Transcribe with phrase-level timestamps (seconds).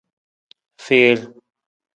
[0.87, 1.23] Fiir.